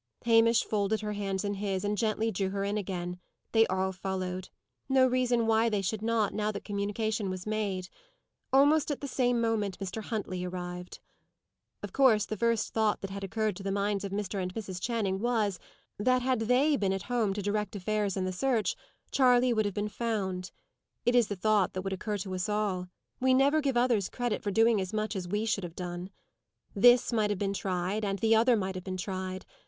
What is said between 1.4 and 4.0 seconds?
in his, and gently drew her in again. They all